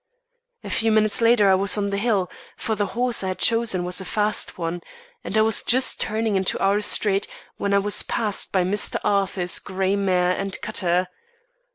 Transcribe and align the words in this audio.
A 0.63 0.69
few 0.71 0.91
minutes 0.91 1.21
later 1.21 1.47
I 1.47 1.53
was 1.53 1.77
on 1.77 1.91
the 1.91 1.97
Hill, 1.99 2.27
for 2.57 2.73
the 2.73 2.87
horse 2.97 3.23
I 3.23 3.27
had 3.27 3.37
chosen 3.37 3.83
was 3.83 4.01
a 4.01 4.03
fast 4.03 4.57
one; 4.57 4.81
and 5.23 5.37
I 5.37 5.43
was 5.43 5.61
just 5.61 6.01
turning 6.01 6.35
into 6.35 6.57
our 6.57 6.81
street 6.81 7.27
when 7.57 7.71
I 7.71 7.77
was 7.77 8.01
passed 8.01 8.51
by 8.51 8.63
Mr. 8.63 8.95
Arthur's 9.03 9.59
grey 9.59 9.95
mare 9.95 10.31
and 10.35 10.59
cutter. 10.63 11.07